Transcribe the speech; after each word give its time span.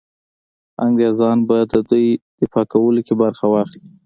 انګرېزان 0.85 1.37
به 1.47 1.57
د 1.71 1.73
دوی 1.89 2.07
دفاع 2.39 2.65
کولو 2.71 3.01
کې 3.07 3.13
برخه 3.21 3.45
واخلي. 3.49 3.89